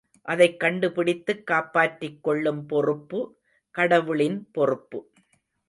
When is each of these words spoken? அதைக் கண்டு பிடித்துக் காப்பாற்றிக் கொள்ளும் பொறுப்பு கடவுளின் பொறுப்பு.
அதைக் 0.21 0.59
கண்டு 0.59 0.91
பிடித்துக் 0.91 1.47
காப்பாற்றிக் 1.47 2.23
கொள்ளும் 2.23 2.65
பொறுப்பு 2.65 3.37
கடவுளின் 3.75 4.49
பொறுப்பு. 4.51 5.11